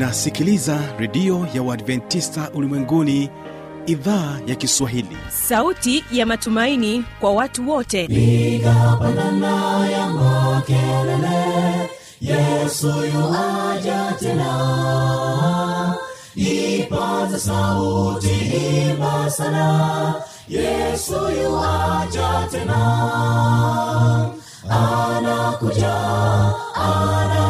unasikiliza 0.00 0.80
redio 0.98 1.46
ya 1.54 1.62
uadventista 1.62 2.50
ulimwenguni 2.54 3.30
idhaa 3.86 4.38
ya 4.46 4.54
kiswahili. 4.54 5.16
Sauti 5.28 6.04
ya 6.12 6.26
matumaini 6.26 7.04
kwa 7.20 7.32
watu 7.32 7.70
wote. 7.70 8.04
Igapanana 8.04 9.86
ya 9.90 10.06
makelele 10.06 11.90
yesu 12.20 12.86
yuaja 12.86 14.12
tena. 14.20 15.94
Ipaza 16.34 17.38
sauti 17.38 18.30
imba 18.90 19.30
sana 19.30 20.14
yesu 20.48 21.14
yuaja 21.14 22.48
tena. 22.50 22.80
Anakuja 24.70 25.94
anakuja 26.74 27.49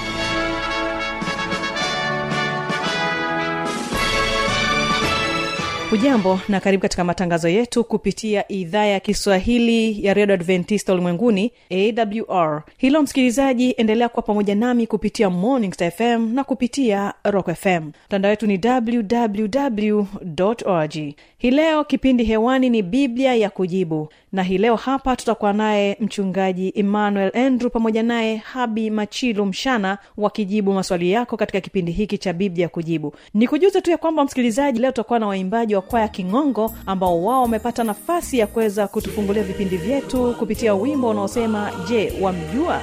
hujambo 5.91 6.39
na 6.49 6.59
karibu 6.59 6.81
katika 6.81 7.03
matangazo 7.03 7.49
yetu 7.49 7.83
kupitia 7.83 8.51
idhaa 8.51 8.85
ya 8.85 8.99
kiswahili 8.99 10.05
ya 10.05 10.13
redio 10.13 10.33
adventista 10.35 10.93
ulimwenguni 10.93 11.51
awr 11.71 12.63
hilo 12.77 13.01
msikilizaji 13.01 13.71
endelea 13.77 14.09
kuwa 14.09 14.23
pamoja 14.23 14.55
nami 14.55 14.87
kupitia 14.87 15.29
morning 15.29 15.73
Star 15.73 15.91
fm 15.91 16.33
na 16.33 16.43
kupitia 16.43 17.13
rock 17.23 17.53
fm 17.53 17.91
mtandao 18.07 18.29
wetu 18.29 18.47
ni 18.47 18.59
www 18.65 20.05
org. 20.65 20.93
Hii 21.37 21.51
leo 21.51 21.83
kipindi 21.83 22.23
hewani 22.23 22.69
ni 22.69 22.81
biblia 22.81 23.35
ya 23.35 23.49
kujibu 23.49 24.09
na 24.31 24.43
hii 24.43 24.57
leo 24.57 24.75
hapa 24.75 25.15
tutakuwa 25.15 25.53
naye 25.53 25.97
mchungaji 25.99 26.71
emmanuel 26.75 27.31
andrew 27.37 27.69
pamoja 27.69 28.03
naye 28.03 28.35
habi 28.35 28.89
machilu 28.89 29.45
mshana 29.45 29.97
wakijibu 30.17 30.73
maswali 30.73 31.11
yako 31.11 31.37
katika 31.37 31.61
kipindi 31.61 31.91
hiki 31.91 32.17
cha 32.17 32.33
biblia 32.33 32.69
kujibu. 32.69 33.13
Ni 33.33 33.47
kujuza 33.47 33.81
tu 33.81 33.91
ya 33.91 33.97
kwamba 33.97 34.23
msikilizaji 34.25 34.79
leo 34.79 34.91
tutakuwa 34.91 35.19
na 35.19 35.27
waimbaji 35.27 35.75
wa 35.75 35.81
kwaya 35.81 36.07
kingongo 36.07 36.73
ambao 36.85 37.23
wao 37.23 37.41
wamepata 37.41 37.83
nafasi 37.83 38.37
ya 38.39 38.47
kuweza 38.47 38.87
kutufungulia 38.87 39.43
vipindi 39.43 39.77
vyetu 39.77 40.35
kupitia 40.39 40.73
wimbo 40.75 41.09
unaosema 41.09 41.71
je 41.89 42.13
wamjua 42.21 42.81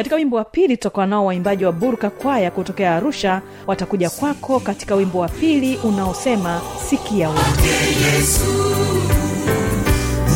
katika 0.00 0.16
wimbo 0.16 0.36
wa 0.36 0.44
pili 0.44 0.76
tutakuwa 0.76 1.06
nao 1.06 1.26
waimbaji 1.26 1.64
wa 1.64 1.72
burka 1.72 2.10
kwaya 2.10 2.50
kutokea 2.50 2.96
arusha. 2.96 3.42
Watakuja 3.66 4.10
kwako 4.10 4.60
katika 4.60 4.94
wimbo 4.94 5.18
wa 5.18 5.28
pili 5.28 5.76
unaosema 5.76 6.60
sikia 6.88 7.28
yesu 7.28 8.40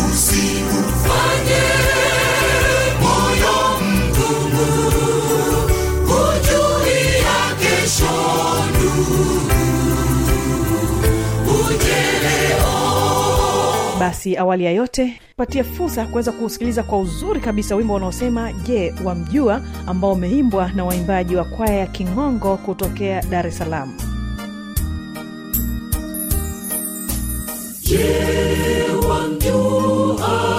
usikufanye 0.09 1.62
moyo 3.03 3.81
mgumu 3.81 4.66
hujuia 6.06 7.56
kesho 7.60 8.44
basi 14.04 14.37
awali 14.37 14.65
ya 14.65 14.70
yote 14.72 15.20
patia 15.37 15.65
fursa 15.65 16.00
ya 16.00 16.06
kuweza 16.06 16.32
kusikiliza 16.32 16.82
kwa 16.82 16.98
uzuri 16.98 17.41
kabisa 17.41 17.76
wimbo 17.76 17.94
unaosema 17.94 18.53
je 18.53 18.94
wamjua? 19.04 19.62
ambao 19.87 20.12
umeimbwa 20.12 20.72
na 20.72 20.84
waimbaji 20.84 21.37
wa 21.37 21.44
kwaya 21.44 21.75
ya 21.75 21.87
kingongo 21.87 22.56
kutokea 22.56 23.22
dar 23.22 23.47
es 23.47 23.59
salaam. 23.59 23.97
Wamjua 29.09 30.53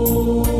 yesu 0.00 0.51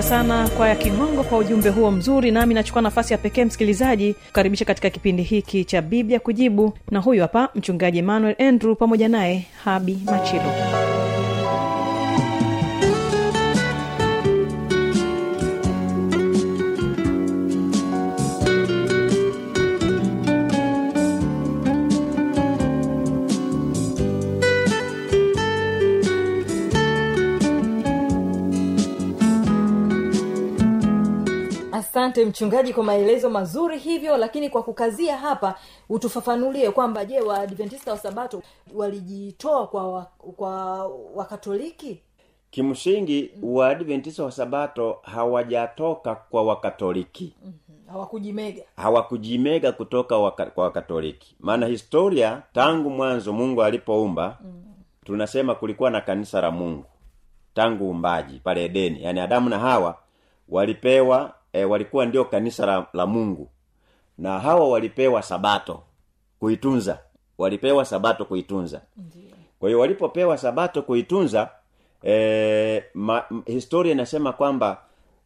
asante 0.00 0.08
sana 0.26 0.48
kwaya 0.48 0.76
kigongo 0.76 1.22
kwa 1.22 1.38
ujumbe 1.38 1.68
huo 1.68 1.90
mzuri 1.90 2.30
nami 2.30 2.54
nachukua 2.54 2.82
nafasi 2.82 3.12
ya 3.12 3.18
pekee 3.18 3.44
msikilizaji 3.44 4.14
kukaribisha 4.14 4.64
katika 4.64 4.90
kipindi 4.90 5.22
hiki 5.22 5.64
cha 5.64 5.82
biblia 5.82 6.20
kujibu. 6.20 6.72
Na 6.90 6.98
huyu 7.00 7.22
hapa 7.22 7.48
mchungaji 7.54 7.98
emmanuel 7.98 8.36
andrew 8.38 8.74
pamoja 8.74 9.08
naye 9.08 9.46
habi 9.64 9.98
machilo 10.04 10.42
asante 32.00 32.24
mchungaji 32.24 32.74
kwa 32.74 32.84
maelezo 32.84 33.30
mazuri 33.30 33.78
hivyo 33.78 34.16
lakini 34.16 34.50
kwa 34.50 34.62
kukazia 34.62 35.16
hapa 35.16 35.54
utufafanulie 35.88 36.70
kwamba 36.70 37.04
je 37.04 37.20
waadventista 37.20 37.90
wa 37.92 37.98
sabato 37.98 38.42
walijitoa 38.74 39.66
kwa 39.66 39.92
wa, 39.92 40.04
kwa 40.36 40.86
wakatoliki? 41.14 42.00
Kimsingi 42.50 43.30
waadventista 43.42 44.24
wa 44.24 44.32
sabato 44.32 44.98
hawajatoka 45.02 46.14
kwa 46.14 46.42
wakatoliki. 46.42 47.34
Hawakujimega. 47.92 48.62
Hawakujimega 48.76 49.72
kutoka 49.72 50.18
waka, 50.18 50.46
kwa 50.46 50.64
wakatoliki. 50.64 51.36
Maana 51.40 51.66
historia 51.66 52.42
tangu 52.52 52.90
mwanzo 52.90 53.32
mungu 53.32 53.62
alipoumba 53.62 54.38
mm. 54.44 54.62
tunasema 55.04 55.54
kulikuwa 55.54 55.90
na 55.90 56.00
kanisa 56.00 56.40
la 56.40 56.50
mungu. 56.50 56.84
Tangu 57.54 57.90
umbaji 57.90 58.38
pale 58.44 58.64
edeni. 58.64 59.02
Yaani 59.04 59.20
adamu 59.20 59.48
na 59.48 59.58
hawa 59.58 59.96
walipewa 60.48 61.34
e, 61.52 61.64
walikuwa 61.64 62.06
ndio 62.06 62.24
kanisa 62.24 62.66
la, 62.66 62.86
la 62.92 63.06
mungu. 63.06 63.48
Na 64.18 64.38
hawa 64.38 64.68
walipewa 64.68 65.22
sabato 65.22 65.82
kuitunza. 66.40 66.98
Walipewa 67.38 67.84
sabato 67.84 68.24
kuitunza. 68.24 68.80
Kwa 69.58 69.68
hiyo 69.68 69.80
walipopewa 69.80 70.38
sabato 70.38 70.82
kuitunza 70.82 71.48
e, 72.04 72.84
ma, 72.94 73.24
historia 73.46 73.92
inasema 73.92 74.32
kwamba 74.32 74.78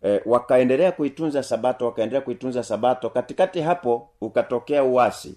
e, 0.04 0.20
wakaendelea 0.26 0.92
kuitunza 0.92 1.42
sabato 1.42 1.86
wakaendelea 1.86 2.20
kuitunza 2.20 2.62
sabato. 2.62 3.10
Katikati 3.10 3.60
hapo 3.60 4.08
ukatokea 4.20 4.84
uasi 4.84 5.34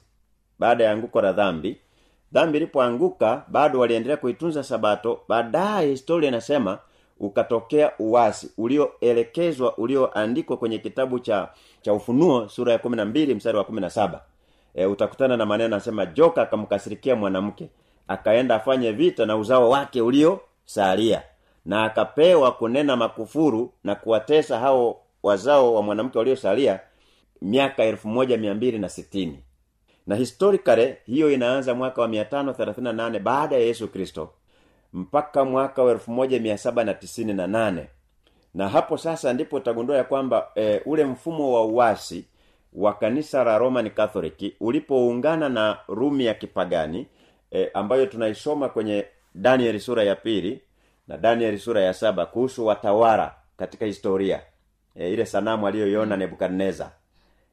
baada 0.59 0.83
ya 0.83 0.91
anguko 0.91 1.21
la 1.21 1.33
dhambi. 1.33 1.77
Dhambi 2.31 2.57
ilipoanguka 2.57 3.43
bado 3.47 3.79
waliendelea 3.79 4.17
kuitunza 4.17 4.63
sabato. 4.63 5.19
Baadaye 5.27 5.89
historia 5.89 6.29
inasema 6.29 6.79
ukatokea 7.19 7.91
uwasi 7.99 8.51
ulioelekezwa 8.57 9.77
ulioandikwa 9.77 10.57
kwenye 10.57 10.77
kitabu 10.77 11.19
cha 11.19 11.49
cha 11.81 11.93
ufunuo 11.93 12.49
sura 12.49 12.71
ya 12.73 12.77
12 12.79 13.35
mstari 13.35 13.57
wa 13.57 13.63
17 13.63 14.19
e, 14.75 14.85
utakutana 14.85 15.37
na 15.37 15.45
maneno 15.45 15.75
anasema 15.75 16.05
joka 16.05 16.41
akamkasirikia 16.41 17.15
mwanamke 17.15 17.69
akaenda 18.07 18.55
afanye 18.55 18.91
vita 18.91 19.25
na 19.25 19.37
uzao 19.37 19.69
wake 19.69 20.01
uliosalia 20.01 21.23
na 21.65 21.83
akapewa 21.83 22.51
kunena 22.51 22.95
makufuru 22.95 23.73
na 23.83 23.95
kuwatesa 23.95 24.59
hao 24.59 25.01
wazao 25.23 25.73
wa 25.73 25.81
mwanamke 25.81 26.17
waliosalia 26.17 26.79
miaka 27.41 27.83
elfu 27.83 28.07
moja 28.07 28.37
mia 28.37 28.53
mbili 28.55 28.79
na 28.79 28.89
sitini. 28.89 29.39
Na 30.07 30.15
historically 30.15 30.95
hiyo 31.05 31.31
inaanza 31.31 31.73
mwaka 31.75 32.01
wa 32.01 32.07
538 32.07 33.19
baada 33.19 33.55
ya 33.55 33.61
yesu 33.61 33.87
kristo 33.87 34.29
mpaka 34.93 35.45
mwaka 35.45 35.83
wa 35.83 35.93
1798 35.93 37.85
na 38.53 38.69
hapo 38.69 38.97
sasa 38.97 39.33
ndipo 39.33 39.55
utagundua 39.55 39.97
ya 39.97 40.03
kwamba 40.03 40.47
e, 40.55 40.81
ule 40.85 41.05
mfumo 41.05 41.53
wa 41.53 41.65
uasi 41.65 42.25
wa 42.73 42.93
kanisa 42.93 43.43
la 43.43 43.57
roman 43.57 43.89
catholic 43.89 44.55
ulipoungana 44.59 45.49
na 45.49 45.77
rumi 45.87 46.25
ya 46.25 46.33
kipagani 46.33 47.07
e, 47.51 47.69
ambayo 47.73 48.05
tunaisoma 48.05 48.69
kwenye 48.69 49.05
Daniel 49.35 49.79
sura 49.79 50.03
ya 50.03 50.15
pili 50.15 50.61
na 51.07 51.17
Daniel 51.17 51.57
sura 51.59 51.81
ya 51.81 51.93
saba 51.93 52.25
kuhusu 52.25 52.65
watawala 52.65 53.35
katika 53.57 53.85
historia 53.85 54.41
e, 54.95 55.13
ile 55.13 55.25
sanamu 55.25 55.67
aliyoiona 55.67 56.17
nebukadneza 56.17 56.91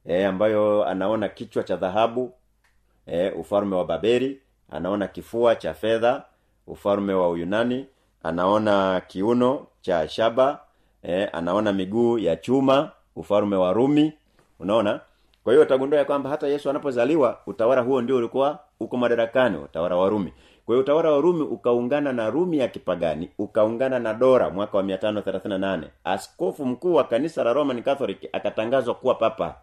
e, 0.06 0.24
ambayo 0.24 0.84
anaona 0.84 1.28
kichwa 1.28 1.62
cha 1.62 1.76
dhahabu 1.76 2.32
e, 3.06 3.30
ufalme 3.30 3.76
wa 3.76 3.84
babeli 3.84 4.40
anaona 4.70 5.08
kifua 5.08 5.56
cha 5.56 5.74
fedha 5.74 6.22
ufalme 6.66 7.14
wa 7.14 7.28
uyunani 7.30 7.86
anaona 8.22 9.02
kiuno 9.08 9.66
cha 9.80 10.08
shaba 10.08 10.60
eh, 11.02 11.28
anaona 11.32 11.72
miguu 11.72 12.18
ya 12.18 12.36
chuma 12.36 12.90
ufalme 13.16 13.56
wa 13.56 13.72
rumi 13.72 14.12
unaona? 14.60 15.00
Kwa 15.44 15.52
hiyo 15.52 15.62
utagundua 15.62 15.98
ya 15.98 16.04
kwamba 16.04 16.30
hata 16.30 16.46
yesu 16.48 16.70
anapozaliwa 16.70 17.38
utawala 17.46 17.80
huo 17.82 18.00
ndio 18.02 18.16
ulikuwa 18.16 18.58
uko 18.80 18.96
madarakani 18.96 19.56
utawala 19.58 19.96
wa 19.96 20.08
rumi. 20.08 20.32
Kwa 20.66 20.74
hiyo 20.74 20.80
utawala 20.82 21.10
wa 21.10 21.20
rumi 21.20 21.42
ukaungana 21.42 22.12
na 22.12 22.30
rumi 22.30 22.58
ya 22.58 22.68
kipagani 22.68 23.30
ukaungana 23.38 23.98
na 23.98 24.14
dora 24.14 24.50
mwaka 24.50 24.76
wa 24.76 24.82
538 24.82 25.82
askofu 26.04 26.66
mkuu 26.66 26.94
wa 26.94 27.04
kanisa 27.04 27.44
la 27.44 27.52
roman 27.52 27.82
catholic 27.82 28.28
akatangazwa 28.32 28.94
kuwa 28.94 29.14
papa. 29.14 29.54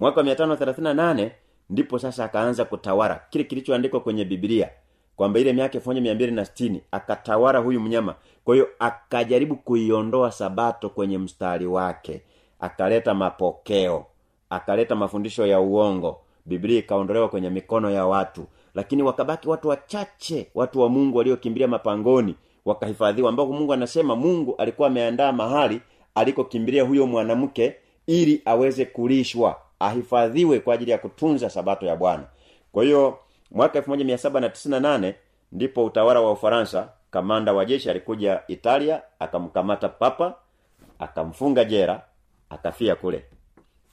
Mwaka 0.00 0.20
wa 0.20 0.26
538 0.26 1.30
ndipo 1.70 1.98
sasa 1.98 2.24
akaanza 2.24 2.64
kutawala 2.64 3.20
kile 3.30 3.44
kilichoandikwa 3.44 4.00
kwenye 4.00 4.24
biblia 4.24 4.70
kwamba 5.16 5.40
ile 5.40 5.52
miaka 5.52 5.74
elfu 5.74 5.88
moja 5.90 6.00
mia 6.00 6.14
mbili 6.14 6.32
na 6.32 6.44
sitini 6.44 6.80
akatawala 6.90 7.58
huyu 7.58 7.80
mnyama. 7.80 8.14
Kwa 8.44 8.54
hiyo 8.54 8.68
akajaribu 8.78 9.56
kuiondoa 9.56 10.32
sabato 10.32 10.88
kwenye 10.88 11.18
mstari 11.18 11.66
wake 11.66 12.20
akaleta 12.60 13.14
mapokeo 13.14 14.06
akaleta 14.50 14.94
mafundisho 14.94 15.46
ya 15.46 15.60
uongo. 15.60 16.20
Biblia 16.46 16.78
ikaondolewa 16.78 17.28
kwenye 17.28 17.50
mikono 17.50 17.90
ya 17.90 18.06
watu 18.06 18.46
lakini 18.74 19.02
wakabaki 19.02 19.48
watu 19.48 19.68
wachache 19.68 20.46
watu 20.54 20.80
wa 20.80 20.88
mungu 20.88 21.18
waliokimbilia 21.18 21.68
mapangoni 21.68 22.34
wakahifadhiwa 22.64 23.28
ambapo 23.28 23.52
mungu 23.52 23.72
anasema 23.72 24.16
mungu 24.16 24.54
alikuwa 24.58 24.88
ameandaa 24.88 25.32
mahali 25.32 25.80
alikokimbilia 26.14 26.82
huyo 26.82 27.06
mwanamke 27.06 27.74
ili 28.06 28.42
aweze 28.44 28.84
kulishwa 28.84 29.56
ahifadhiwe 29.78 30.60
kwa 30.60 30.74
ajili 30.74 30.90
ya 30.90 30.98
kutunza 30.98 31.50
sabato 31.50 31.86
ya 31.86 31.96
bwana. 31.96 32.24
Kwa 32.72 32.84
hiyo 32.84 33.18
mwaka 33.52 33.80
1798 33.80 35.14
ndipo 35.52 35.84
utawala 35.84 36.20
wa 36.20 36.32
ufaransa 36.32 36.88
kamanda 37.10 37.52
wa 37.52 37.64
jeshi 37.64 37.90
alikuja 37.90 38.42
italia 38.48 39.02
akamkamata 39.18 39.88
papa 39.88 40.34
akamfunga 40.98 41.64
jera 41.64 42.02
akafia 42.50 42.96
kule. 42.96 43.24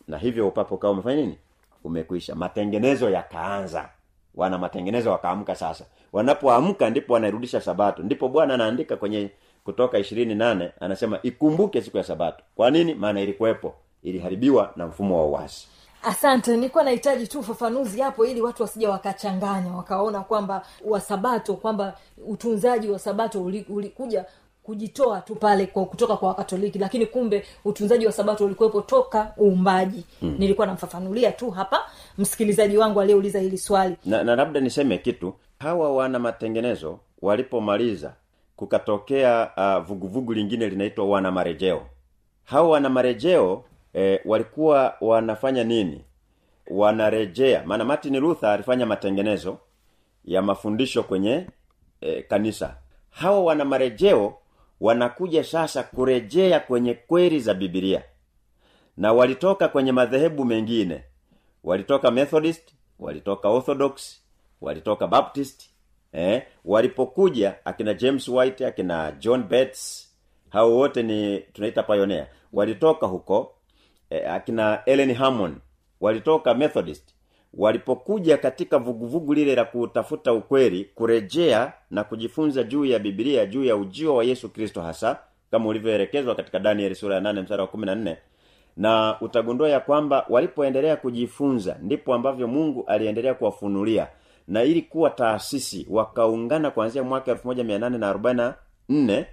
Na 0.07 0.17
hivyo 0.17 0.47
upapa 0.47 0.75
ukawa 0.75 0.93
umefanya 0.93 1.15
nini? 1.21 1.37
Umekwisha. 1.83 2.35
Matengenezo 2.35 3.09
yakaanza. 3.09 3.89
Wana 4.35 4.57
matengenezo 4.57 5.11
wakaamka 5.11 5.55
sasa. 5.55 5.85
Wanapoamka 6.13 6.89
ndipo 6.89 7.13
wanairudisha 7.13 7.61
sabato. 7.61 8.03
Ndipo 8.03 8.29
bwana 8.29 8.53
anaandika 8.53 8.95
kwenye 8.97 9.29
kutoka 9.63 9.97
ishirini 9.99 10.35
nane 10.35 10.71
anasema 10.79 11.19
ikumbuke 11.23 11.81
siku 11.81 11.97
ya 11.97 12.03
sabato. 12.03 12.43
Kwa 12.55 12.71
nini? 12.71 12.93
Maana 12.93 13.21
ilikuwepo. 13.21 13.75
Iliharibiwa 14.03 14.73
na 14.75 14.87
mfumo 14.87 15.17
wa 15.17 15.25
uasi 15.39 15.67
asante 16.03 16.55
nilikuwa 16.55 16.83
nahitaji 16.83 17.27
tu 17.27 17.39
ufafanuzi 17.39 18.01
hapo 18.01 18.25
ili 18.25 18.41
watu 18.41 18.63
wasija 18.63 18.89
wakachanganya 18.89 19.71
wakaona 19.73 20.21
kwamba 20.21 20.65
wasabato 20.85 21.53
kwamba 21.53 21.97
utunzaji 22.27 22.89
wa 22.89 22.99
sabato 22.99 23.43
uli- 23.43 23.65
ulikuja 23.69 24.25
kujitoa 24.63 25.21
tu 25.21 25.35
pale 25.35 25.65
kwa 25.65 25.85
kutoka 25.85 26.17
kwa 26.17 26.27
wakatoliki 26.27 26.79
lakini 26.79 27.05
kumbe 27.05 27.45
utunzaji 27.65 28.05
wa 28.05 28.11
sabato 28.11 28.45
ulikuwepo 28.45 28.81
toka 28.81 29.33
uumbaji. 29.41 30.05
Mm. 30.21 30.35
nilikuwa 30.39 30.67
namfafanulia 30.67 31.31
tu 31.31 31.49
hapa 31.51 31.79
msikilizaji 32.17 32.77
wangu 32.77 33.01
aliyeuliza 33.01 33.39
hili 33.39 33.57
swali. 33.57 33.95
Na, 34.05 34.23
na 34.23 34.35
labda 34.35 34.59
niseme 34.59 34.97
kitu. 34.97 35.33
Hawa 35.59 35.95
wana 35.95 36.19
matengenezo 36.19 36.99
walipomaliza 37.21 38.13
kukatokea 38.55 39.49
uh, 39.57 39.85
vuguvugu 39.87 40.33
lingine 40.33 40.67
linaitwa 40.69 41.05
wana 41.05 41.31
marejeo 41.31 41.81
hawa 42.43 42.69
wana 42.69 42.89
marejeo 42.89 43.63
eh, 43.93 44.19
walikuwa 44.25 44.95
wanafanya 45.01 45.63
nini? 45.63 46.03
Wanarejea. 46.67 47.63
Maana 47.65 47.85
martin 47.85 48.19
luther 48.19 48.49
alifanya 48.49 48.85
matengenezo 48.85 49.57
ya 50.25 50.41
mafundisho 50.41 51.03
kwenye 51.03 51.47
e, 52.01 52.21
kanisa. 52.21 52.75
Hawa 53.09 53.39
wana 53.43 53.65
marejeo 53.65 54.37
wanakuja 54.81 55.43
sasa 55.43 55.83
kurejea 55.83 56.59
kwenye 56.59 56.93
kweli 56.93 57.39
za 57.39 57.53
bibilia 57.53 58.03
na 58.97 59.13
walitoka 59.13 59.67
kwenye 59.67 59.91
madhehebu 59.91 60.45
mengine. 60.45 61.03
Walitoka 61.63 62.11
methodist 62.11 62.69
walitoka 62.99 63.49
orthodox 63.49 64.21
walitoka 64.61 65.07
baptist 65.07 65.69
eh, 66.13 66.43
walipokuja 66.65 67.55
akina 67.65 67.93
james 67.93 68.27
white 68.27 68.61
akina 68.61 69.11
john 69.11 69.43
bets 69.43 70.09
hao 70.49 70.75
wote 70.75 71.03
ni 71.03 71.39
tunaita 71.39 71.83
pioneer. 71.83 72.27
Walitoka 72.53 73.07
huko 73.07 73.53
eh, 74.09 74.31
akina 74.33 74.81
ellen 74.85 75.13
hammond 75.13 75.55
walitoka 76.01 76.53
methodist 76.53 77.09
walipokuja 77.53 78.37
katika 78.37 78.77
vuguvugu 78.77 79.33
lile 79.33 79.55
la 79.55 79.65
kutafuta 79.65 80.33
ukweli 80.33 80.85
kurejea 80.95 81.73
na 81.91 82.03
kujifunza 82.03 82.63
juu 82.63 82.85
ya 82.85 82.99
bibilia 82.99 83.45
juu 83.45 83.63
ya 83.63 83.75
ujio 83.75 84.15
wa 84.15 84.23
yesu 84.23 84.49
kristo 84.49 84.81
hasa 84.81 85.19
kama 85.51 85.69
ulivyoelekezwa 85.69 86.35
katika 86.35 86.59
danieli 86.59 86.95
sura 86.95 87.15
ya 87.15 87.21
8 87.21 87.41
mstari 87.41 87.61
wa 87.61 87.67
14 87.67 88.15
na 88.77 89.17
utagundua 89.21 89.69
ya 89.69 89.79
kwamba 89.79 90.25
walipoendelea 90.29 90.95
kujifunza 90.95 91.77
ndipo 91.81 92.13
ambavyo 92.13 92.47
mungu 92.47 92.83
aliendelea 92.87 93.33
kuwafunulia. 93.33 94.07
Na 94.47 94.63
ili 94.63 94.81
kuwa 94.81 95.09
taasisi 95.09 95.87
wakaungana 95.89 96.71
kuanzia 96.71 97.03
mwaka 97.03 97.33
1844 97.33 99.25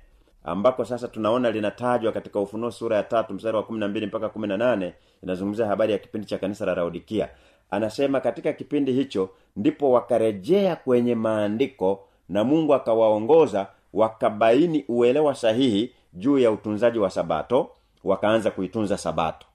ambako 0.47 0.85
sasa 0.85 1.09
tunaona 1.09 1.50
linatajwa 1.50 2.12
katika 2.12 2.41
ufunuo 2.41 2.71
sura 2.71 2.97
ya 2.97 3.03
tatu 3.03 3.35
mstari 3.35 3.57
wa 3.57 3.62
12 3.62 4.07
mpaka 4.07 4.26
18 4.26 4.93
inazungumzia 5.23 5.67
habari 5.67 5.93
ya 5.93 5.99
kipindi 5.99 6.26
cha 6.26 6.38
kanisa 6.38 6.67
la 6.67 6.75
laodikia. 6.75 7.29
Anasema 7.71 8.21
katika 8.21 8.53
kipindi 8.53 8.93
hicho 8.93 9.31
ndipo 9.57 9.91
wakarejea 9.91 10.76
kwenye 10.76 11.15
maandiko 11.15 12.00
na 12.29 12.45
mungu 12.45 12.75
akawaongoza 12.75 13.67
wakabaini 13.93 14.85
uelewa 14.88 15.35
sahihi 15.35 15.93
juu 16.12 16.38
ya 16.38 16.50
utunzaji 16.50 16.99
wa 16.99 17.11
sabato 17.11 17.71
wakaanza 18.05 18.50
kuitunza 18.50 18.99
sabato. 18.99 19.47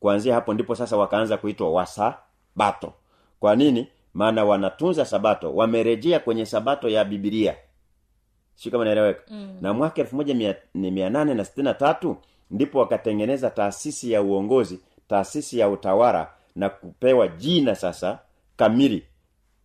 Kuanzia 0.00 0.34
hapo 0.34 0.54
ndipo 0.54 0.74
sasa 0.74 0.96
wakaanza 0.96 1.36
kuitwa 1.36 1.72
wasabato. 1.72 2.92
Kwa 3.40 3.56
nini? 3.56 3.88
Maana 4.14 4.44
wanatunza 4.44 5.04
sabato 5.04 5.54
wamerejea 5.54 6.20
kwenye 6.20 6.46
sabato 6.46 6.88
ya 6.88 7.04
bibilia 7.04 7.56
sio 8.54 8.72
kama 8.72 8.84
naeleweka. 8.84 9.22
Mm. 9.30 9.58
na 9.60 9.72
mwaka 9.72 10.00
elfu 10.00 10.16
moja 10.16 10.34
mia- 10.34 10.56
ni 10.74 10.90
mia 10.90 11.10
nane 11.10 11.34
na 11.34 11.44
sitini 11.44 11.64
na 11.64 11.74
tatu 11.74 12.16
ndipo 12.50 12.78
wakatengeneza 12.78 13.50
taasisi 13.50 14.12
ya 14.12 14.22
uongozi 14.22 14.80
taasisi 15.08 15.58
ya 15.58 15.68
utawala 15.68 16.30
na 16.56 16.68
kupewa 16.68 17.28
jina 17.28 17.74
sasa 17.74 18.18
kamili 18.56 19.02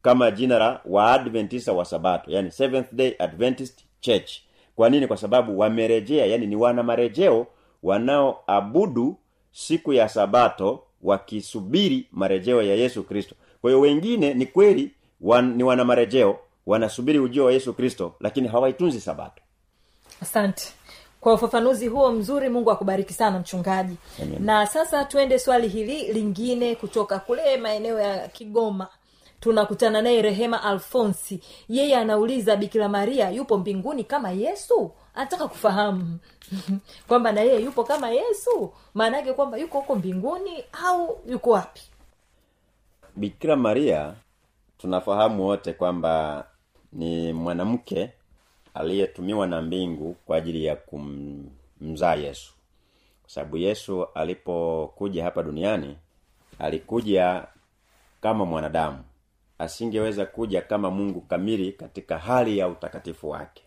kama 0.02 0.32
jina 0.32 0.60
la 0.60 0.82
waadventista 0.86 1.74
wa 1.74 1.86
sabato 1.86 2.32
yani 2.32 2.52
seventh 2.52 2.94
day 2.94 3.14
adventist 3.20 3.80
church. 4.00 4.32
Kwa 4.76 4.90
nini? 4.90 5.08
Kwa 5.08 5.18
sababu 5.18 5.60
wamerejea 5.60 6.26
yani 6.26 6.48
ni 6.48 6.56
wana 6.56 6.84
marejeo 6.84 7.48
wanaoabudu 7.84 9.18
siku 9.52 9.94
ya 9.94 10.10
sabato 10.10 10.84
wakisubiri 11.02 12.08
marejeo 12.12 12.62
ya 12.62 12.76
yesu 12.76 13.04
kristo. 13.04 13.36
Kwa 13.62 13.70
hiyo 13.70 13.82
wengine 13.82 14.34
ni 14.34 14.46
kweli 14.46 14.92
wan, 15.22 15.56
ni 15.56 15.64
wana 15.64 15.86
marejeo 15.86 16.40
wanasubiri 16.70 17.20
ujio 17.20 17.46
wa 17.46 17.52
yesu 17.54 17.74
kristo 17.74 18.14
lakini 18.20 18.48
hawaitunzi 18.48 19.02
sabato. 19.02 19.42
Asante. 20.22 20.74
Kwa 21.22 21.34
ufafanuzi 21.34 21.88
huo 21.88 22.12
mzuri 22.12 22.50
mungu 22.50 22.72
akubariki 22.72 23.14
sana 23.14 23.40
mchungaji. 23.40 23.96
Amen. 24.24 24.44
na 24.46 24.66
sasa 24.68 25.06
tuende 25.06 25.40
swali 25.40 25.68
hili 25.68 26.14
lingine 26.14 26.76
kutoka 26.76 27.20
kule 27.20 27.58
maeneo 27.58 28.00
ya 28.00 28.28
kigoma. 28.28 28.88
Tunakutana 29.40 30.02
naye 30.02 30.22
rehema 30.22 30.64
alfonsi. 30.64 31.42
Yeye 31.70 31.96
anauliza 31.98 32.56
bikira 32.56 32.90
maria 32.90 33.30
yupo 33.30 33.58
mbinguni 33.58 34.04
kama 34.04 34.32
yesu? 34.32 34.92
Anataka 35.16 35.48
kufahamu 35.48 36.18
kwamba 37.08 37.32
na 37.32 37.42
yeye 37.42 37.62
yupo 37.64 37.84
kama 37.84 38.10
yesu? 38.10 38.74
Maana 38.94 39.18
yake 39.18 39.34
kwamba 39.34 39.58
yuko 39.58 39.80
huko 39.80 39.96
mbinguni 39.96 40.64
au 40.86 41.20
yuko 41.28 41.50
wapi? 41.50 41.82
Bikira 43.16 43.56
maria 43.56 44.14
tunafahamu 44.78 45.46
wote 45.46 45.74
kwamba 45.74 46.46
ni 46.94 47.34
mwanamke 47.34 48.10
aliyetumiwa 48.74 49.48
na 49.48 49.62
mbingu 49.62 50.16
kwa 50.26 50.38
ajili 50.38 50.66
ya 50.66 50.76
kumzaa 50.76 52.16
yesu. 52.16 52.54
Kwa 53.22 53.32
sababu 53.32 53.58
yesu 53.58 54.06
alipokuja 54.16 55.24
hapa 55.24 55.44
duniani 55.44 55.98
alikuja 56.60 57.44
kama 58.22 58.46
mwanadamu. 58.46 58.98
Asingeweza 59.60 60.26
kuja 60.26 60.62
kama 60.62 60.92
mungu 60.92 61.22
kamili 61.22 61.72
katika 61.72 62.18
hali 62.18 62.58
ya 62.58 62.68
utakatifu 62.68 63.30
wake. 63.30 63.64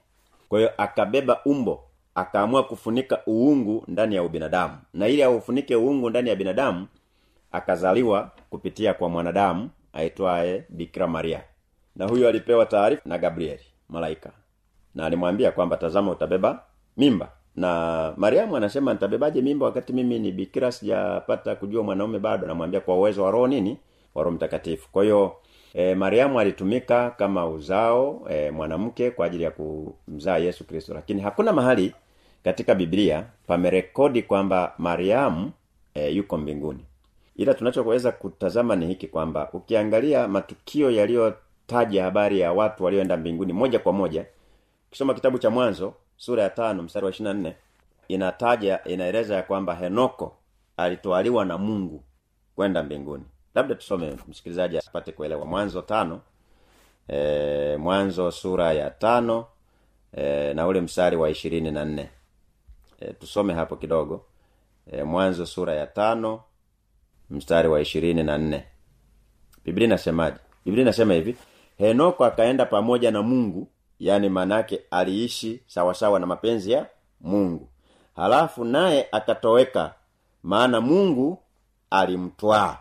Kwa 0.48 0.58
hiyo 0.58 0.72
akabeba 0.78 1.44
umbo 1.44 1.84
akaamua 2.14 2.62
kufunika 2.64 3.22
uungu 3.28 3.84
ndani 3.88 4.14
ya 4.14 4.22
ubinadamu. 4.22 4.78
Na 4.94 5.08
ili 5.08 5.22
aufunike 5.22 5.76
uungu 5.76 6.10
ndani 6.10 6.28
ya 6.28 6.36
binadamu 6.36 6.86
akazaliwa 7.52 8.30
kupitia 8.50 8.94
kwa 8.94 9.08
mwanadamu 9.08 9.70
aitwaye 9.92 10.64
bikira 10.68 11.06
maria 11.06 11.44
na 11.96 12.06
huyo 12.06 12.28
alipewa 12.28 12.66
taarifa 12.66 13.02
na 13.04 13.18
gabrieli 13.18 13.64
malaika. 13.88 14.30
Na 14.94 15.06
alimwambia 15.06 15.52
kwamba 15.52 15.76
tazama 15.76 16.10
utabeba 16.10 16.62
mimba. 16.96 17.28
Na 17.56 18.12
mariamu 18.16 18.56
anasema 18.56 18.92
nitabebaje 18.92 19.42
mimba 19.42 19.66
wakati 19.66 19.92
mimi 19.92 20.18
ni 20.18 20.32
bikira 20.32 20.72
sijapata 20.72 21.56
kujua 21.56 21.82
mwanaume 21.82 22.18
bado? 22.18 22.46
Namwambia 22.46 22.80
kwa 22.80 22.96
uwezo 22.96 23.24
wa 23.24 23.30
roho 23.30 23.46
nini? 23.46 23.78
Wa 24.14 24.22
roho 24.24 24.36
mtakatifu. 24.36 24.88
Kwa 24.92 25.02
hiyo 25.02 25.36
e, 25.74 25.94
mariamu 25.94 26.40
alitumika 26.40 27.10
kama 27.10 27.46
uzao 27.46 28.26
e, 28.30 28.50
mwanamke 28.50 29.10
kwa 29.10 29.26
ajili 29.26 29.42
ya 29.44 29.50
kumzaa 29.50 30.38
yesu 30.38 30.64
kristo. 30.66 30.94
Lakini 30.94 31.20
hakuna 31.20 31.52
mahali 31.52 31.94
katika 32.44 32.74
biblia 32.74 33.24
pamerekodi 33.46 34.22
kwamba 34.22 34.74
mariamu 34.78 35.52
e, 35.94 36.10
yuko 36.10 36.38
mbinguni. 36.38 36.84
Ila 37.36 37.54
tunachoweza 37.54 38.12
kutazama 38.12 38.76
ni 38.76 38.86
hiki 38.86 39.08
kwamba 39.08 39.48
ukiangalia 39.52 40.28
matukio 40.28 40.90
yaliyotaja 41.68 42.04
habari 42.04 42.40
ya 42.40 42.52
watu 42.52 42.84
walioenda 42.84 43.16
mbinguni 43.16 43.52
moja 43.52 43.78
kwa 43.78 43.92
moja. 43.92 44.26
Kisoma 44.90 45.14
kitabu 45.14 45.38
cha 45.38 45.50
mwanzo 45.50 45.94
sura 46.16 46.42
ya 46.42 46.50
tano 46.50 46.82
mstari 46.82 47.04
wa 47.04 47.10
ishirina 47.10 47.34
nne 47.34 47.56
inataja 48.08 48.84
inaeleza 48.84 49.34
ya 49.36 49.42
kwamba 49.42 49.74
henoko 49.74 50.36
alitwaliwa 50.76 51.44
na 51.44 51.58
mungu 51.58 52.02
kwenda 52.56 52.82
mbinguni. 52.82 53.24
Labda 53.54 53.74
tusome 53.74 54.16
msikilizaji 54.28 54.78
apate 54.78 55.12
kuelewa. 55.12 55.44
Mwanzo 55.46 55.82
tano 55.82 56.20
e, 57.08 57.76
mwanzo 57.76 58.30
sura 58.30 58.72
ya 58.72 58.90
tano 58.90 59.46
e, 60.16 60.54
na 60.54 60.66
ule 60.66 60.80
mstari 60.80 61.16
wa 61.16 61.30
ishirini 61.30 61.70
na 61.70 61.84
nne. 61.84 62.08
E, 63.00 63.12
tusome 63.12 63.54
hapo 63.54 63.76
kidogo. 63.76 64.24
E, 64.92 65.02
mwanzo 65.02 65.46
sura 65.46 65.74
ya 65.74 65.86
tano 65.86 66.40
mstari 67.30 67.68
wa 67.68 67.80
ishirini 67.80 68.22
na 68.22 68.38
nne. 68.38 68.64
Biblia 69.64 69.86
inasemaje? 69.86 70.36
Biblia 70.64 70.82
inasema 70.82 71.14
hivi 71.14 71.36
henoko 71.86 72.24
akaenda 72.24 72.66
pamoja 72.66 73.10
na 73.10 73.22
mungu 73.22 73.68
yani 74.00 74.28
manake 74.28 74.80
aliishi 74.90 75.60
sawasawa 75.66 76.20
na 76.20 76.26
mapenzi 76.26 76.72
ya 76.72 76.86
mungu. 77.20 77.68
Halafu 78.16 78.64
naye 78.64 79.08
akatoweka 79.12 79.94
maana 80.42 80.80
mungu 80.80 81.38
alimtwaa. 81.90 82.78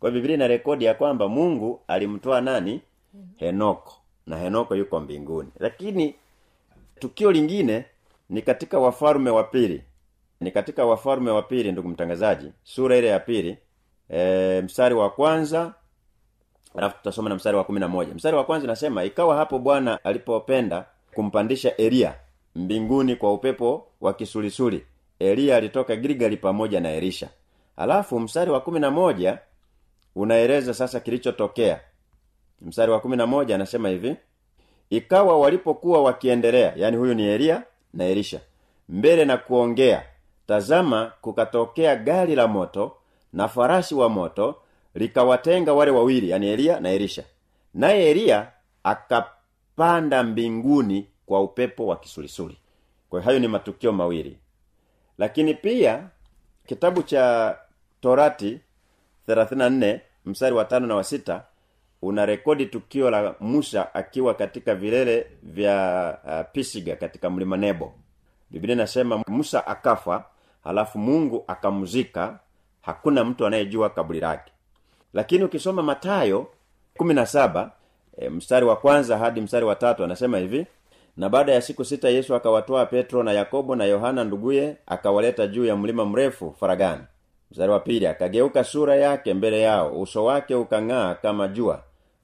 Kwa 0.00 0.10
biblia 0.10 0.34
ina 0.34 0.46
rekodi 0.48 0.84
ya 0.84 0.94
kwamba 0.94 1.28
mungu 1.28 1.80
alimtwaa 1.88 2.40
nani? 2.40 2.80
Henoko. 3.36 3.94
Na 4.26 4.36
henoko 4.36 4.76
yuko 4.76 5.00
mbinguni. 5.00 5.48
Lakini 5.58 6.14
tukio 6.98 7.32
lingine 7.32 7.84
ni 8.30 8.42
katika 8.42 8.78
wafalme 8.78 9.30
wa 9.30 9.44
pili. 9.44 9.82
Ni 10.40 10.50
katika 10.50 10.84
wafalme 10.86 11.30
wa 11.30 11.42
pili 11.42 11.72
ndugu 11.72 11.88
mtangazaji. 11.88 12.52
Sura 12.64 12.96
ile 12.96 13.06
ya 13.08 13.20
pili 13.20 13.58
e, 14.08 14.60
mstari 14.62 14.94
wa 14.94 15.10
kwanza 15.10 15.74
alafu 16.76 16.96
tutasoma 16.96 17.28
na 17.28 17.34
mstari 17.34 17.56
wa 17.56 17.64
kumi 17.64 17.80
na 17.80 17.88
moja. 17.88 18.14
Mstari 18.14 18.36
wa 18.36 18.44
kwanza 18.44 18.64
inasema 18.64 19.04
ikawa 19.04 19.36
hapo 19.36 19.58
bwana 19.58 20.04
alipopenda 20.04 20.84
kumpandisha 21.14 21.76
eliya 21.76 22.14
mbinguni 22.56 23.16
kwa 23.16 23.32
upepo 23.32 23.86
wa 24.00 24.14
kisulisuli 24.14 24.84
eliya 25.18 25.56
alitoka 25.56 25.96
gilgali 25.96 26.36
pamoja 26.36 26.80
na 26.80 26.90
elisha. 26.92 27.28
Alafu 27.76 28.20
mstari 28.20 28.50
wa 28.50 28.60
kumi 28.60 28.80
na 28.80 28.90
moja 28.90 29.38
unaeleza 30.16 30.74
sasa 30.74 31.00
kilichotokea. 31.00 31.80
Mstari 32.60 32.92
wa 32.92 33.00
kumi 33.00 33.16
na 33.16 33.26
moja 33.26 33.54
anasema 33.54 33.88
hivi 33.88 34.16
ikawa 34.90 35.38
walipokuwa 35.38 36.02
wakiendelea 36.02 36.72
yani 36.76 36.96
huyu 36.96 37.14
ni 37.14 37.22
eliya 37.26 37.62
na 37.94 38.04
elisha 38.04 38.40
mbele 38.88 39.24
na 39.24 39.36
kuongea 39.36 40.02
tazama 40.46 41.12
kukatokea 41.20 41.96
gari 41.96 42.34
la 42.36 42.46
moto 42.48 42.96
na 43.32 43.48
farasi 43.48 43.94
wa 43.94 44.08
moto 44.08 44.56
likawatenga 44.94 45.72
wale 45.72 45.90
wawili 45.90 46.30
yani 46.30 46.48
eliya 46.48 46.80
na 46.80 46.90
elisha. 46.90 47.24
Naye 47.74 48.10
eliya 48.10 48.52
akapanda 48.84 50.22
mbinguni 50.22 51.06
kwa 51.26 51.42
upepo 51.42 51.86
wa 51.86 51.96
kisulisuli. 51.96 52.56
Kwa 53.10 53.22
hayo 53.22 53.38
ni 53.38 53.48
matukio 53.48 53.92
mawili. 53.92 54.38
Lakini 55.18 55.54
pia 55.54 56.08
kitabu 56.66 57.02
cha 57.02 57.56
torati 58.00 58.60
34 59.28 60.00
mstari 60.26 60.54
wa 60.54 60.64
tano 60.64 60.86
na 60.86 60.94
wa 60.94 61.04
sita 61.04 61.44
una 62.02 62.26
rekodi 62.26 62.66
tukio 62.66 63.10
la 63.10 63.34
musa 63.40 63.94
akiwa 63.94 64.34
katika 64.34 64.74
vilele 64.74 65.26
vya 65.42 66.18
uh, 66.24 66.52
pisiga 66.52 66.96
katika 66.96 67.30
mlima 67.30 67.56
nebo. 67.56 67.92
Biblia 68.50 68.74
inasema 68.74 69.24
musa 69.28 69.66
akafa 69.66 70.24
halafu 70.64 70.98
mungu 70.98 71.44
akamzika 71.46 72.38
hakuna 72.82 73.24
mtu 73.24 73.46
anayejua 73.46 73.90
kaburi 73.90 74.20
lake 74.20 74.52
lakini 75.14 75.44
ukisoma 75.44 75.82
matayo 75.82 76.46
17 76.98 77.68
e, 78.18 78.28
mstari 78.28 78.66
wa 78.66 78.76
kwanza 78.76 79.18
hadi 79.18 79.40
mstari 79.40 79.64
wa 79.66 79.74
tatu 79.76 80.04
anasema 80.04 80.38
hivi 80.38 80.66
na 81.16 81.28
baada 81.28 81.52
ya 81.52 81.60
siku 81.62 81.84
sita 81.84 82.08
yesu 82.08 82.34
akawatoa 82.34 82.86
petro 82.86 83.22
na 83.22 83.32
yakobo 83.32 83.76
na 83.76 83.84
yohana 83.84 84.24
nduguye 84.24 84.76
akawaleta 84.86 85.46
juu 85.46 85.64
ya 85.64 85.76
mlima 85.76 86.04
mrefu 86.04 86.54
faragani. 86.60 87.02
Mstari 87.50 87.72
wa 87.72 87.80
pili 87.80 88.06
akageuka 88.06 88.64
sura 88.64 88.96
yake 88.96 89.34
mbele 89.34 89.60
yao 89.60 90.00
uso 90.00 90.24
wake 90.24 90.54
ukang'aa 90.54 91.14
kama 91.14 91.48
jua 91.48 91.82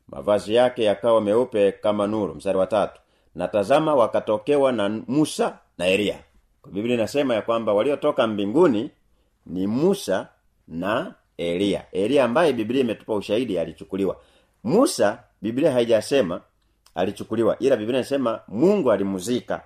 mavazi 0.09 0.55
yake 0.55 0.85
yakawa 0.85 1.21
meupe 1.21 1.73
kama 1.73 2.07
nuru. 2.07 2.35
Mstari 2.35 2.59
wa 2.59 2.67
tatu 2.67 3.01
na 3.35 3.49
tazama 3.49 3.95
wakatokewa 3.95 4.73
na 4.73 4.89
musa 4.89 5.59
na 5.79 5.87
eliya 5.87 6.19
biblia 6.73 6.95
inasema 6.95 7.35
ya 7.35 7.43
kwamba 7.43 7.73
waliotoka 7.75 8.27
mbinguni 8.27 8.91
ni 9.47 9.67
musa 9.67 10.29
na 10.69 11.15
Elia. 11.39 11.85
Elia 11.93 12.25
ambaye 12.25 12.53
Biblia 12.53 12.81
imetupa 12.81 13.15
ushahidi 13.15 13.59
alichukuliwa. 13.59 14.17
Musa 14.65 15.19
Biblia 15.43 15.73
haijasema 15.73 16.41
alichukuliwa 16.95 17.59
ila 17.59 17.77
Biblia 17.77 17.99
inasema 17.99 18.41
Mungu 18.49 18.93
alimuzika. 18.93 19.63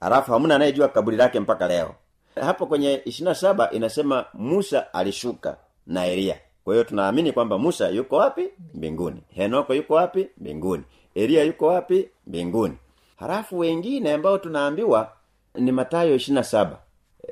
Alafu 0.00 0.32
hamna 0.32 0.54
anayejua 0.54 0.88
kaburi 0.88 1.16
lake 1.16 1.40
mpaka 1.40 1.68
leo. 1.68 1.94
Hapo 2.40 2.66
kwenye 2.66 2.96
27 2.96 3.68
inasema 3.72 4.24
Musa 4.34 4.94
alishuka 4.94 5.56
na 5.86 6.06
Elia. 6.06 6.36
Kwa 6.64 6.74
hiyo 6.74 6.84
tunaamini 6.84 7.32
kwamba 7.32 7.58
Musa 7.58 7.88
yuko 7.88 8.16
wapi? 8.16 8.48
Mbinguni. 8.74 9.22
Henoko 9.34 9.74
yuko 9.74 9.94
wapi? 9.94 10.28
Mbinguni. 10.38 10.82
Elia 11.14 11.44
yuko 11.44 11.66
wapi? 11.66 12.08
Mbinguni. 12.26 12.76
Halafu 13.16 13.58
wengine 13.58 14.12
ambao 14.12 14.38
tunaambiwa 14.38 15.12
ni 15.54 15.72
Mathayo 15.72 16.14
27. 16.16 16.76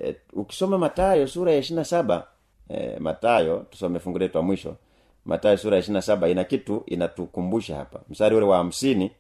E, 0.01 0.09
eh, 0.09 0.17
ukisoma 0.33 0.79
Mathayo 0.79 1.27
sura 1.27 1.53
ya 1.53 1.59
27 1.61 2.23
Eh, 2.69 3.01
Matayo 3.01 3.67
tusome 3.71 3.99
fungu 3.99 4.19
letu 4.19 4.39
la 4.39 4.43
mwisho. 4.43 4.77
Matayo 5.25 5.57
sura 5.57 5.77
ya 5.77 5.83
27 5.83 6.31
ina 6.31 6.45
kitu 6.45 6.83
inatukumbusha 6.87 7.77
hapa. 7.77 8.01
Mstari 8.11 8.37
ule 8.37 8.47
wa 8.47 8.57
hamsini 8.57 9.11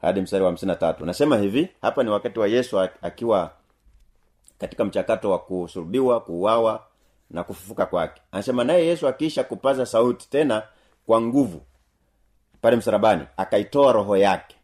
hadi 0.00 0.20
mstari 0.20 0.42
wa 0.44 0.48
hamsini 0.50 0.68
na 0.72 0.76
tatu. 0.76 1.06
Nasema 1.06 1.36
hivi 1.38 1.68
hapa 1.82 2.02
ni 2.02 2.10
wakati 2.10 2.38
wa 2.38 2.48
Yesu 2.48 2.80
akiwa 2.80 3.50
katika 4.58 4.84
mchakato 4.84 5.30
wa 5.30 5.38
kusulubiwa 5.38 6.20
kuuawa 6.20 6.82
na 7.30 7.44
kufufuka 7.44 7.86
kwake. 7.86 8.22
Anasema 8.32 8.64
naye 8.64 8.86
Yesu 8.86 9.08
akiisha 9.08 9.44
kupaza 9.44 9.86
sauti 9.86 10.30
tena 10.30 10.62
kwa 11.06 11.20
nguvu 11.20 11.60
pale 12.60 12.76
msalabani 12.76 13.22
akaitoa 13.36 13.92
roho 13.92 14.16
yake. 14.16 14.56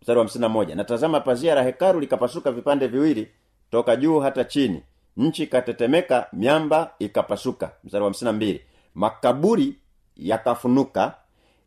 Mstari 0.00 0.18
wa 0.42 0.48
moja 0.48 0.74
na 0.74 0.84
tazama 0.84 1.20
pazia 1.20 1.54
la 1.54 1.62
hekalu 1.62 2.00
likapasuka 2.00 2.52
vipande 2.52 2.86
viwili 2.86 3.28
toka 3.70 3.96
juu 3.96 4.20
hata 4.20 4.44
chini 4.44 4.82
nchi 5.16 5.42
ikatetemeka 5.42 6.26
miamba 6.32 6.90
ikapasuka. 6.98 7.70
Mstari 7.84 8.02
wa 8.02 8.08
hamsini 8.08 8.26
na 8.26 8.32
mbili. 8.32 8.60
Makaburi 8.94 9.74
yakafunuka 10.16 11.14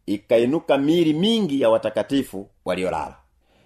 ikainuka 0.05 0.77
miili 0.77 1.13
mingi 1.13 1.61
ya 1.61 1.69
watakatifu 1.69 2.49
waliolala. 2.65 3.15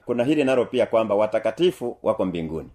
Kuna 0.06 0.24
hili 0.24 0.44
nalo 0.44 0.66
pia 0.66 0.86
kwamba 0.86 1.16
watakatifu 1.16 1.98
wako 2.04 2.26
mbinguni. 2.26 2.70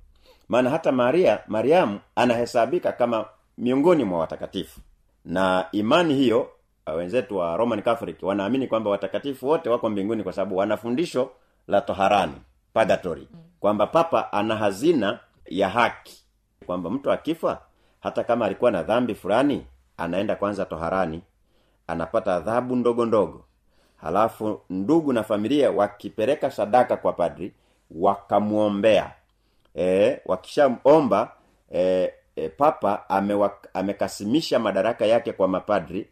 Maana 0.48 0.70
hata 0.70 0.92
maria 0.92 1.38
mariamu 1.48 2.00
anahesabika 2.16 2.92
kama 2.92 3.24
miongoni 3.58 4.04
mwa 4.04 4.18
watakatifu. 4.18 4.80
Na 5.24 5.66
imani 5.72 6.14
hiyo 6.14 6.48
uh, 6.86 6.96
wenzetu 6.96 7.36
wa 7.36 7.56
roman 7.56 7.82
catholic 7.82 8.22
wanaamini 8.22 8.66
kwamba 8.66 8.90
watakatifu 8.90 9.48
wote 9.48 9.68
wako 9.68 9.88
mbinguni 9.90 10.22
kwa 10.22 10.32
sababu 10.32 10.56
wana 10.56 10.76
fundisho 10.76 11.30
la 11.68 11.80
toharani 11.80 12.34
pagatori 12.72 13.28
kwamba 13.60 13.86
papa 13.86 14.32
ana 14.32 14.56
hazina 14.56 15.18
ya 15.46 15.68
haki 15.68 16.25
kwamba 16.66 16.90
mtu 16.90 17.12
akifa 17.12 17.60
hata 18.00 18.24
kama 18.24 18.46
alikuwa 18.46 18.70
na 18.70 18.82
dhambi 18.82 19.14
fulani 19.14 19.66
anaenda 19.96 20.36
kwanza 20.36 20.64
toharani 20.64 21.22
anapata 21.86 22.34
adhabu 22.34 22.76
ndogo 22.76 23.06
ndogo. 23.06 23.44
Halafu 23.96 24.60
ndugu 24.70 25.12
na 25.12 25.22
familia 25.22 25.70
wakipeleka 25.70 26.50
sadaka 26.50 26.96
kwa 26.96 27.12
padri 27.12 27.52
wakamwombea. 27.90 29.12
E, 29.76 30.18
wakishaomba 30.26 31.32
e, 31.74 32.12
e, 32.36 32.48
papa 32.48 33.08
amewak, 33.10 33.68
amekasimisha 33.74 34.58
madaraka 34.58 35.06
yake 35.06 35.32
kwa 35.32 35.48
mapadri 35.48 36.08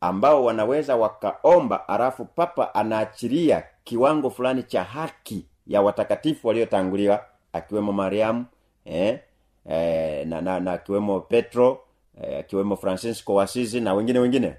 ambao 0.00 0.44
wanaweza 0.44 0.96
wakaomba 0.96 1.88
alafu 1.88 2.24
papa 2.24 2.74
anaachilia 2.74 3.64
kiwango 3.84 4.30
fulani 4.30 4.62
cha 4.62 4.84
haki 4.84 5.46
ya 5.66 5.82
watakatifu 5.82 6.48
waliotanguliwa 6.48 7.24
akiwemo 7.52 7.92
mariamu 7.92 8.44
eh, 8.84 9.20
eh, 9.70 10.26
na, 10.26 10.60
na, 10.60 10.72
akiwemo 10.72 11.20
petro 11.20 11.80
eh, 12.22 12.44
francisco 12.80 13.34
wasizi 13.34 13.80
na 13.80 13.94
wengine 13.94 14.18
wengine. 14.18 14.54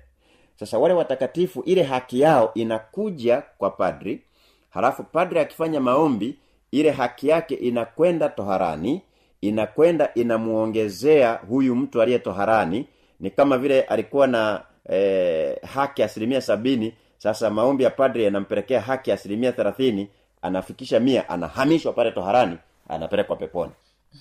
Sasa 0.60 0.80
wale 0.80 0.94
watakatifu 0.94 1.62
ile 1.62 1.84
haki 1.84 2.20
yao 2.20 2.52
inakuja 2.54 3.44
kwa 3.58 3.70
padri 3.70 4.22
halafu 4.70 5.04
padri 5.04 5.40
akifanya 5.40 5.80
maombi 5.80 6.38
ile 6.72 6.92
haki 6.92 7.28
yake 7.28 7.56
inakwenda 7.56 8.30
toharani 8.30 9.02
inakwenda 9.42 10.14
inamuongezea 10.14 11.34
huyu 11.34 11.76
mtu 11.76 12.02
aliye 12.02 12.20
toharani. 12.20 12.86
Ni 13.20 13.30
kama 13.30 13.58
vile 13.58 13.82
alikuwa 13.82 14.28
na 14.28 14.62
eh, 14.90 15.58
haki 15.74 16.04
asilimia 16.04 16.42
sabini 16.42 16.94
sasa 17.18 17.50
maombi 17.50 17.84
ya 17.84 17.90
padri 17.90 18.24
yanampelekea 18.24 18.82
haki 18.82 19.12
asilimia 19.12 19.52
thelathini 19.52 20.08
anafikisha 20.42 21.00
mia 21.00 21.30
anahamishwa 21.30 21.94
pale 21.94 22.12
toharani 22.12 22.58
anapelekwa 22.90 23.36
peponi 23.36 23.72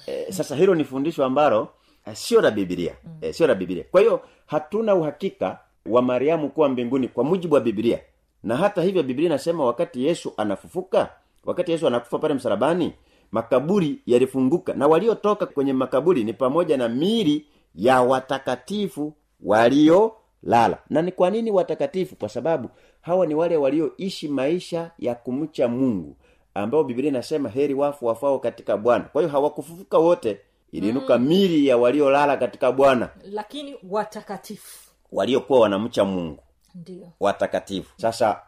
e, 0.07 0.33
sasa 0.33 0.57
hilo 0.57 0.74
ni 0.74 0.85
fundisho 0.85 1.24
ambalo 1.24 1.68
eh, 2.07 2.14
sio 2.16 2.40
la 2.40 2.51
Biblia. 2.51 2.94
E, 3.20 3.33
sio 3.33 3.46
la 3.46 3.55
bibilia 3.55 3.85
kwa 3.90 4.01
hiyo 4.01 4.20
hatuna 4.46 4.94
uhakika 4.94 5.59
wa 5.87 6.03
mariamu 6.03 6.48
kuwa 6.51 6.68
mbinguni 6.68 7.09
kwa 7.09 7.24
mujibu 7.24 7.55
wa 7.55 7.61
bibilia 7.61 8.01
na 8.42 8.57
hata 8.57 8.83
hivyo 8.83 9.03
biblia 9.03 9.27
inasema 9.27 9.64
wakati 9.64 10.07
yesu 10.07 10.33
anafufuka 10.37 11.11
wakati 11.44 11.70
yesu 11.72 11.87
anakufa 11.87 12.18
pale 12.18 12.35
msalabani 12.35 12.92
makaburi 13.33 13.98
yalifunguka. 14.07 14.74
Na 14.74 14.87
waliotoka 14.87 15.46
kwenye 15.46 15.72
makaburi 15.72 16.24
ni 16.24 16.33
pamoja 16.33 16.77
na 16.77 16.88
mili 16.88 17.46
ya 17.74 18.03
watakatifu 18.03 19.12
waliolala. 19.44 20.79
Na 20.90 21.03
ni 21.03 21.12
kwa 21.12 21.31
nini 21.31 21.51
watakatifu? 21.51 22.16
Kwa 22.16 22.29
sababu 22.29 22.68
hawa 23.01 23.27
ni 23.27 23.35
wale 23.35 23.57
walioishi 23.57 24.29
maisha 24.29 24.90
ya 24.98 25.14
kumcha 25.14 25.68
mungu 25.68 26.16
ambao 26.62 26.85
biblia 26.85 27.09
inasema 27.09 27.49
heri 27.49 27.75
wafu 27.75 28.07
wafao 28.07 28.38
katika 28.38 28.77
bwana. 28.77 29.05
Kwa 29.05 29.23
hiyo 29.23 29.33
hawakufufuka 29.33 29.99
wote 29.99 30.40
iliinuka 30.73 31.18
mm. 31.18 31.27
mili 31.27 31.66
ya 31.66 31.77
waliolala 31.77 32.37
katika 32.37 32.73
bwana. 32.73 33.09
Lakini 33.33 33.77
watakatifu. 33.90 34.90
Waliokuwa 35.12 35.61
wanamcha 35.61 36.05
mungu. 36.05 36.38
Ndio. 36.75 37.12
Watakatifu. 37.21 37.92
Sasa 37.97 38.40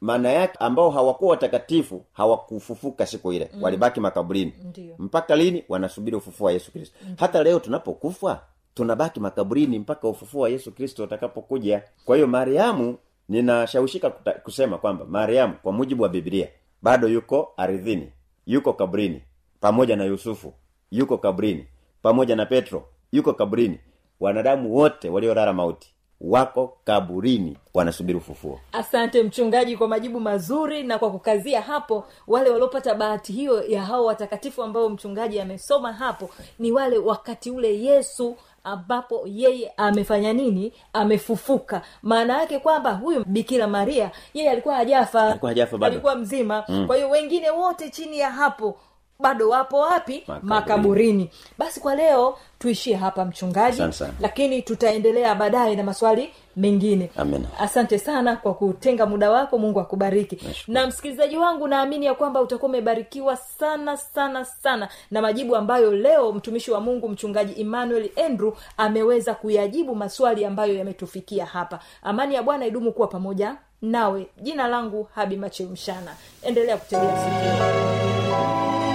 maana 0.00 0.28
yake 0.32 0.56
ambao 0.60 0.90
hawakuwa 0.90 1.30
watakatifu 1.30 2.04
hawakufufuka 2.12 3.06
siku 3.06 3.32
ile. 3.32 3.50
Mm. 3.54 3.62
walibaki 3.62 4.00
makaburini. 4.00 4.52
Ndiyo. 4.64 4.94
mpaka 4.98 5.36
lini? 5.36 5.64
Wanasubiri 5.68 6.16
ufufuo 6.16 6.46
wa 6.46 6.52
yesu 6.52 6.72
kristo. 6.72 6.96
Mm. 7.08 7.14
hata 7.18 7.42
leo 7.42 7.58
tunapokufa 7.60 8.40
tunabaki 8.74 9.20
makaburini 9.20 9.78
mpaka 9.78 10.08
ufufuo 10.08 10.40
wa 10.42 10.48
yesu 10.48 10.72
kristo 10.72 11.04
utakapokuja. 11.04 11.82
Kwa 12.04 12.16
hiyo 12.16 12.28
mariamu 12.28 12.96
ninashawishika 13.28 14.10
kusema 14.10 14.78
kwamba 14.78 15.04
mariamu 15.04 15.54
kwa 15.62 15.72
mujibu 15.72 16.02
wa 16.02 16.08
biblia 16.08 16.48
bado 16.82 17.08
yuko 17.08 17.52
aridhini 17.56 18.12
yuko 18.46 18.72
kabrini 18.72 19.22
pamoja 19.60 19.96
na 19.96 20.04
yusufu 20.04 20.52
yuko 20.90 21.18
kabrini 21.18 21.66
pamoja 22.02 22.36
na 22.36 22.46
petro 22.46 22.88
yuko 23.12 23.32
kabrini. 23.32 23.78
Wanadamu 24.20 24.74
wote 24.74 25.08
waliolala 25.08 25.52
mauti 25.52 25.94
wako 26.20 26.78
kaburini 26.84 27.58
wanasubiri 27.74 28.18
ufufuo. 28.18 28.60
Asante 28.72 29.22
mchungaji 29.22 29.76
kwa 29.76 29.88
majibu 29.88 30.20
mazuri 30.20 30.82
na 30.82 30.98
kwa 30.98 31.10
kukazia 31.10 31.60
hapo. 31.62 32.04
Wale 32.26 32.50
waliopata 32.50 32.94
bahati 32.94 33.32
hiyo 33.32 33.62
ya 33.64 33.84
hao 33.84 34.04
watakatifu 34.04 34.62
ambao 34.62 34.88
mchungaji 34.88 35.40
amesoma 35.40 35.92
hapo 35.92 36.30
ni 36.58 36.72
wale 36.72 36.98
wakati 36.98 37.50
ule 37.50 37.80
yesu 37.82 38.36
ambapo 38.64 39.22
yeye 39.26 39.72
amefanya 39.76 40.32
nini? 40.32 40.72
Amefufuka. 40.92 41.82
Maana 42.02 42.38
yake 42.40 42.58
kwamba 42.58 42.92
huyu 42.92 43.24
bikira 43.26 43.66
maria 43.66 44.10
yeye 44.34 44.50
alikuwa 44.50 44.74
hajafa. 44.74 45.22
Alikuwa 45.28 45.50
hajafa 45.50 45.86
alikuwa 45.86 46.14
mzima. 46.14 46.64
Mm. 46.68 46.86
kwa 46.86 46.96
hiyo 46.96 47.10
wengine 47.10 47.50
wote 47.50 47.90
chini 47.90 48.18
ya 48.18 48.30
hapo 48.30 48.78
bado 49.22 49.48
wapo 49.48 49.78
wapi? 49.78 50.24
Makaburini. 50.26 50.48
makaburini. 50.50 51.30
Basi 51.58 51.80
kwa 51.80 51.94
leo 51.94 52.38
tuishie 52.58 52.96
hapa 52.96 53.24
mchungaji. 53.24 53.82
Lakini 54.20 54.62
tutaendelea 54.62 55.34
baadaye 55.34 55.76
na 55.76 55.82
maswali 55.82 56.30
mengine. 56.56 57.10
Amen. 57.16 57.46
asante 57.60 57.98
sana 57.98 58.36
kwa 58.36 58.54
kutenga 58.54 59.06
muda 59.06 59.30
wako. 59.30 59.58
Mungu 59.58 59.80
akubariki. 59.80 60.38
Na 60.68 60.86
msikilizaji 60.86 61.36
wangu 61.36 61.68
naamini 61.68 62.06
ya 62.06 62.14
kwamba 62.14 62.40
utakuwa 62.40 62.68
umebarikiwa 62.68 63.36
sana 63.36 63.96
sana 63.96 64.44
sana 64.44 64.88
na 65.10 65.22
majibu 65.22 65.56
ambayo 65.56 65.92
leo 65.92 66.32
mtumishi 66.32 66.70
wa 66.70 66.80
mungu 66.80 67.08
mchungaji 67.08 67.60
emmanuel 67.60 68.10
andrew 68.26 68.52
ameweza 68.76 69.34
kuyajibu 69.34 69.94
maswali 69.94 70.44
ambayo 70.44 70.74
yametufikia 70.74 71.46
hapa. 71.46 71.78
Amani 72.02 72.34
ya 72.34 72.42
bwana 72.42 72.66
idumu 72.66 72.92
kuwa 72.92 73.08
pamoja 73.08 73.56
nawe. 73.82 74.26
Jina 74.42 74.68
langu 74.68 75.08
habi 75.14 75.36
machemshana 75.36 76.14
endelea 76.42 76.76
kutegea 76.76 77.18
sikio 77.18 78.91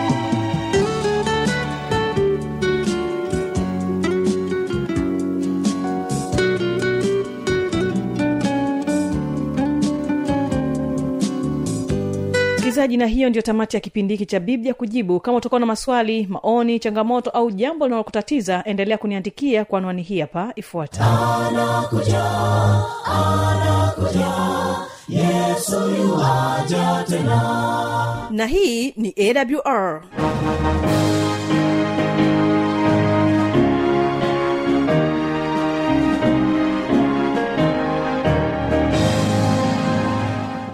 msikilizaji 12.77 12.97
na 12.97 13.05
hiyo 13.07 13.29
ndio 13.29 13.41
tamati 13.41 13.75
ya 13.75 13.79
kipindi 13.79 14.13
hiki 14.13 14.25
cha 14.25 14.39
biblia 14.39 14.73
kujibu. 14.73 15.19
Kama 15.19 15.37
utakuwa 15.37 15.59
na 15.59 15.65
maswali 15.65 16.27
maoni 16.29 16.79
changamoto 16.79 17.29
au 17.29 17.51
jambo 17.51 17.85
linalokutatiza 17.85 18.63
endelea 18.65 18.97
kuniandikia 18.97 19.65
kwa 19.65 19.79
anwani 19.79 20.01
hii 20.01 20.19
hapa 20.19 20.51
ifuata 20.55 21.05
na 28.31 28.45
hii 28.45 28.91
ni 28.97 29.13
awr 29.17 30.01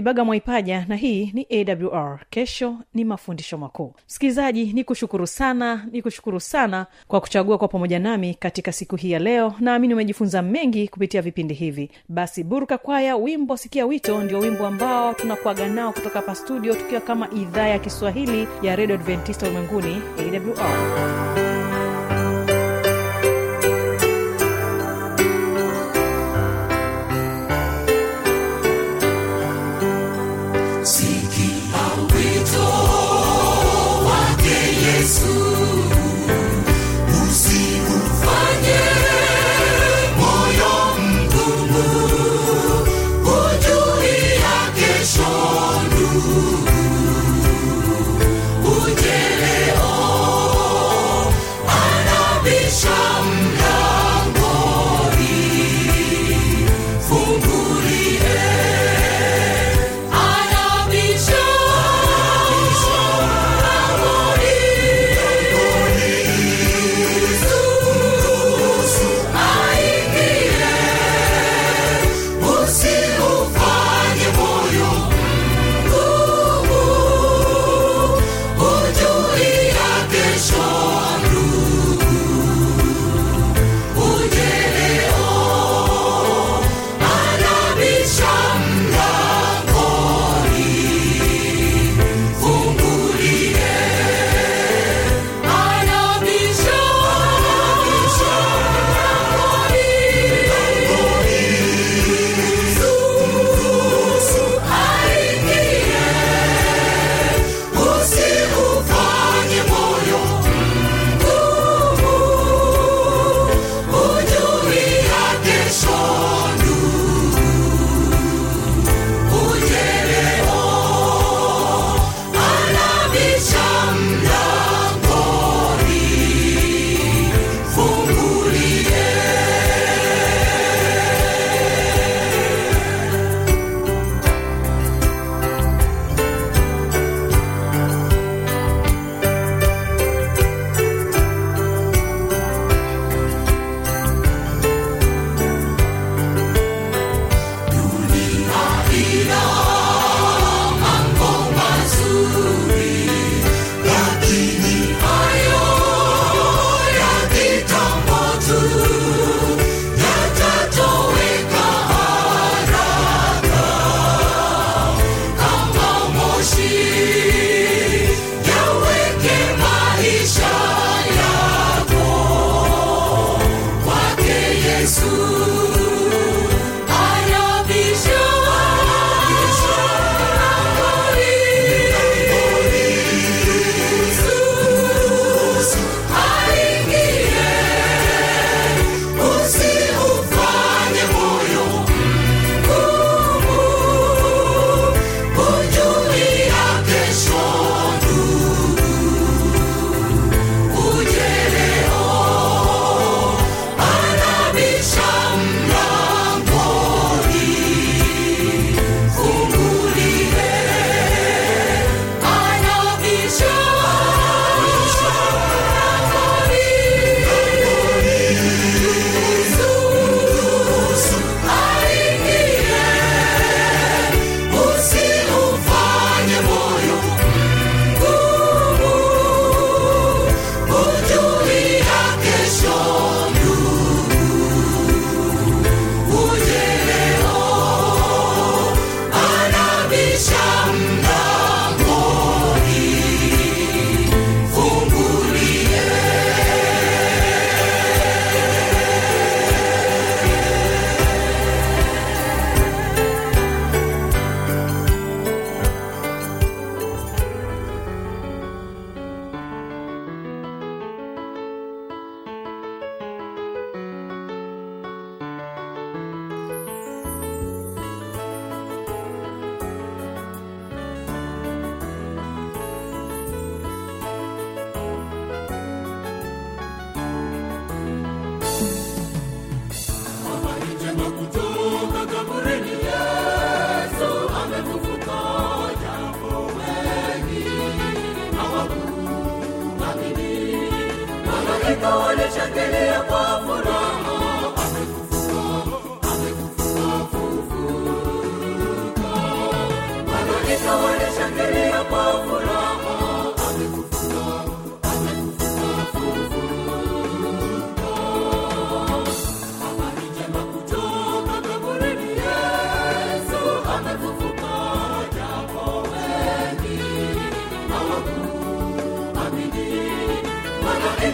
kibaga 0.00 0.24
mwaipaja 0.24 0.84
na 0.88 0.96
hii 0.96 1.30
ni 1.34 1.46
awr 1.50 2.20
kesho 2.30 2.76
ni 2.94 3.04
mafundisho 3.04 3.58
makuu. 3.58 3.94
Msikilizaji 4.08 4.72
ni 4.72 4.84
kushukuru 4.84 5.26
sana 5.26 5.86
ni 5.92 6.02
kushukuru 6.02 6.40
sana 6.40 6.86
kwa 7.08 7.20
kuchagua 7.20 7.58
kwa 7.58 7.68
pamoja 7.68 7.98
nami 7.98 8.34
katika 8.34 8.72
siku 8.72 8.96
hii 8.96 9.10
ya 9.10 9.18
leo. 9.18 9.54
Naamini 9.60 9.94
umejifunza 9.94 10.42
mengi 10.42 10.88
kupitia 10.88 11.22
vipindi 11.22 11.54
hivi. 11.54 11.90
Basi 12.08 12.44
buruka 12.44 12.78
kwaya 12.78 13.16
wimbo 13.16 13.56
sikia 13.56 13.86
wito 13.86 14.22
ndio 14.22 14.38
wimbo 14.38 14.66
ambao 14.66 15.14
tunakuaga 15.14 15.68
nao 15.68 15.92
kutoka 15.92 16.18
hapa 16.20 16.34
studio 16.34 16.74
tukiwa 16.74 17.00
kama 17.00 17.30
idhaa 17.30 17.66
ya 17.68 17.78
kiswahili 17.78 18.48
ya 18.62 18.76
redio 18.76 18.94
adventista 18.96 19.46
ulimwenguni 19.46 20.02
awr 20.18 21.59
Yesu, 35.10 35.49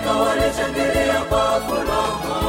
malaika 0.07 0.13
walishangilia 0.31 1.21
kwa 1.29 1.61
furaha 1.61 2.46